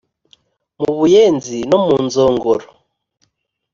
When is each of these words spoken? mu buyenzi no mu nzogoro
mu 0.81 0.91
buyenzi 0.99 1.57
no 1.69 1.77
mu 1.85 1.95
nzogoro 2.05 2.65